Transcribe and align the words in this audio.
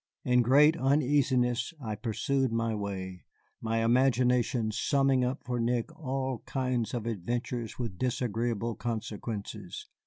In 0.25 0.41
great 0.41 0.75
uneasiness 0.77 1.75
I 1.79 1.93
pursued 1.93 2.51
my 2.51 2.73
way, 2.73 3.23
my 3.61 3.85
imagination 3.85 4.71
summing 4.71 5.23
up 5.23 5.43
for 5.43 5.59
Nick 5.59 5.95
all 5.95 6.39
kinds 6.47 6.95
of 6.95 7.05
adventures 7.05 7.77
with 7.77 7.99
disagreeable 7.99 8.73
consequences. 8.73 9.85